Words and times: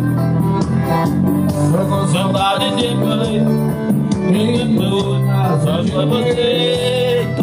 Tô 0.00 1.78
com 1.84 2.08
saudade 2.08 2.70
de 2.76 2.88
você 2.94 3.36
E 4.30 4.76
tudo 4.76 5.20
só 5.62 5.82
de 5.82 5.90
você 5.90 7.28
Tô, 7.36 7.42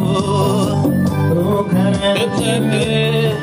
tô 1.33 1.63
querendo 1.65 2.35
te 2.35 2.51
ver 2.61 3.37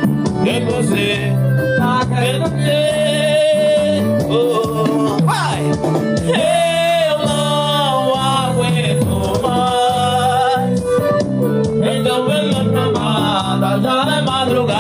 E 0.44 0.48
você 0.64 1.32
tá 1.78 2.00
querendo 2.06 2.50
ter 2.50 4.02
oh! 4.28 5.04
Eu 6.26 7.18
não 7.26 8.14
aguento 8.14 9.14
mais. 9.42 10.82
Então 11.98 12.18
venha 12.26 12.62
tomada 12.64 13.80
Já 13.80 13.96
é 14.16 14.22
madrugada 14.22 14.73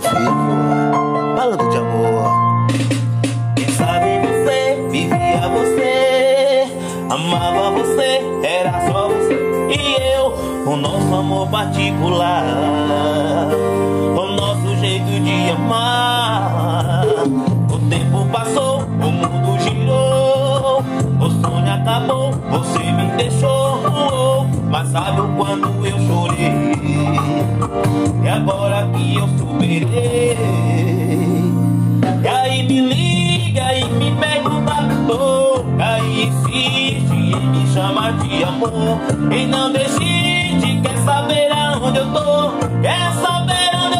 vivo, 0.00 1.36
falando 1.36 1.68
de 1.70 1.76
amor. 1.76 2.30
Quem 3.56 3.68
sabe 3.68 4.20
você 4.26 4.88
vivia 4.90 5.48
você, 5.48 6.66
amava 7.08 7.70
você, 7.72 8.20
era 8.42 8.86
só 8.90 9.08
você 9.08 9.34
e 9.70 10.14
eu, 10.14 10.34
o 10.66 10.76
nosso 10.76 11.14
amor 11.14 11.48
particular, 11.48 12.44
o 14.16 14.26
nosso 14.36 14.76
jeito 14.76 15.20
de 15.20 15.50
amar. 15.50 17.04
O 17.70 17.78
tempo 17.88 18.26
passou, 18.32 18.80
o 18.80 19.12
mundo 19.12 19.60
girou, 19.60 20.82
o 21.20 21.30
sonho 21.30 21.72
acabou, 21.72 22.32
você 22.50 22.78
me 22.78 23.06
deixou, 23.16 24.46
mas 24.70 24.88
sabe 24.88 25.20
o 25.20 25.28
quanto 25.36 25.68
eu 25.86 25.98
chorei. 26.06 26.69
Agora 28.40 28.88
que 28.94 29.16
eu 29.16 29.28
superei 29.36 30.34
E 32.22 32.26
aí 32.26 32.62
me 32.66 32.80
liga 32.80 33.74
e 33.74 33.84
me 33.84 34.12
pergunta 34.12 34.76
toca 35.06 35.98
E 35.98 36.24
insiste 36.24 37.12
em 37.12 37.46
me 37.48 37.66
chamar 37.74 38.14
de 38.14 38.42
amor. 38.42 38.98
E 39.30 39.46
não 39.46 39.70
desiste, 39.70 40.80
quer 40.82 40.96
saber 41.04 41.52
aonde 41.52 41.98
eu 41.98 42.10
tô? 42.14 42.52
Quer 42.80 43.12
saber 43.12 43.76
onde 43.76 43.96
eu 43.96 43.99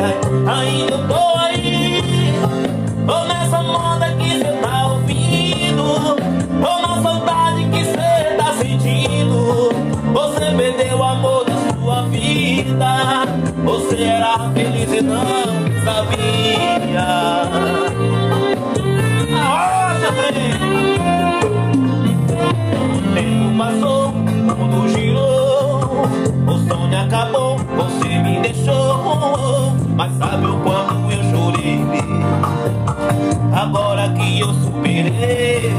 ai, 0.00 0.12
ai, 0.12 0.18
ai 0.46 0.46
Ainda 0.46 0.98
tô 1.08 1.38
aí. 1.38 2.02
Tô 3.06 3.24
nessa 3.24 3.62
moda 3.62 4.10
que 4.12 4.38
cê 4.38 4.52
tá 4.60 4.86
ouvindo. 4.92 6.16
Tô 6.60 6.80
na 6.80 7.02
saudade 7.02 7.64
que 7.70 7.84
cê 7.84 8.36
tá 8.36 8.52
sentindo. 8.54 9.70
Você 10.12 10.50
perdeu 10.56 10.98
o 10.98 11.02
amor 11.02 11.44
da 11.44 11.56
sua 11.74 12.02
vida. 12.08 13.26
Você 13.64 14.02
era 14.02 14.38
feliz 14.50 14.92
e 14.92 15.00
não 15.02 15.16
sabia 15.84 17.85
Agora 33.56 34.10
que 34.10 34.38
eu 34.38 34.52
superei. 34.52 35.72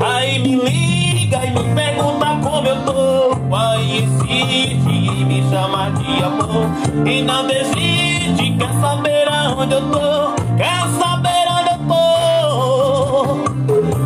Aí 0.00 0.38
me 0.38 0.54
liga 0.54 1.44
e 1.44 1.50
me 1.50 1.74
pergunta 1.74 2.38
como 2.44 2.68
eu 2.68 2.84
tô. 2.84 3.56
Aí 3.56 4.04
insiste 4.04 4.88
em 4.88 5.24
me 5.24 5.42
chamar 5.50 5.90
de 5.94 6.22
amor. 6.22 6.70
E 7.04 7.22
não 7.22 7.44
desiste, 7.48 8.56
quer 8.56 8.72
saber 8.80 9.28
aonde 9.28 9.74
eu 9.74 9.90
tô? 9.90 10.32
Quer 10.56 10.88
saber 10.96 11.44
onde 11.50 11.70
eu 11.72 11.78
tô? 11.88 12.04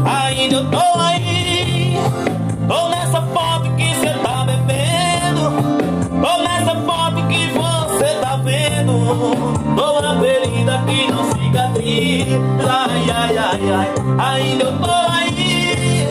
Ainda 0.08 0.54
eu 0.54 0.70
tô 0.70 0.98
aí 0.98 1.29
Ai, 13.30 13.38
ai, 13.38 13.70
ai, 13.70 13.88
ai 14.18 14.42
Ainda 14.42 14.64
eu 14.64 14.78
tô 14.80 14.90
aí. 14.90 16.04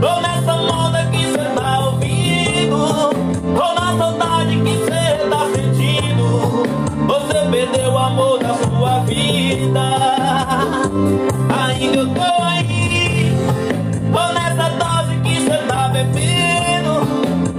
Tô 0.00 0.20
nessa 0.20 0.56
moda 0.56 1.06
que 1.12 1.24
cê 1.30 1.44
tá 1.54 1.78
ouvindo. 1.86 3.10
Tô 3.54 3.74
na 3.74 3.96
saudade 3.96 4.56
que 4.56 4.74
cê 4.84 5.28
tá 5.30 5.46
sentindo. 5.54 6.66
Você 7.06 7.38
perdeu 7.52 7.92
o 7.92 7.98
amor 7.98 8.40
da 8.40 8.54
sua 8.54 8.98
vida. 9.04 9.80
Ainda 11.68 11.96
eu 11.98 12.08
tô 12.14 12.42
aí. 12.42 13.32
Tô 14.12 14.32
nessa 14.32 14.70
dose 14.70 15.20
que 15.22 15.40
cê 15.42 15.56
tá 15.68 15.88
bebendo. 15.90 17.06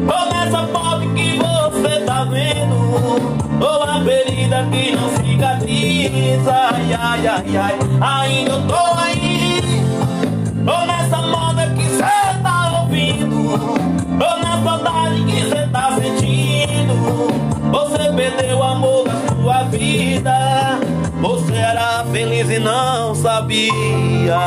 Tô 0.06 0.26
nessa 0.34 0.68
foto 0.68 1.08
que 1.14 1.38
você 1.40 2.02
tá 2.02 2.26
vendo. 2.26 3.58
Tô 3.58 3.84
a 3.84 4.04
ferida 4.04 4.68
que 4.70 4.92
não 4.96 5.10
cicatriza 5.16 6.52
Ai, 6.74 6.94
ai, 6.94 7.28
ai, 7.28 7.58
ai. 7.58 7.80
Ainda 8.02 8.52
eu 8.52 8.68
tô 8.68 8.81
sabia. 23.52 24.40